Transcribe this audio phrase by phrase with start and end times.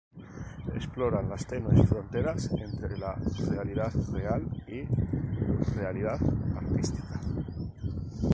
[0.77, 4.83] Explora las tenues fronteras entre realidad real y
[5.75, 6.19] realidad
[6.55, 7.19] artística.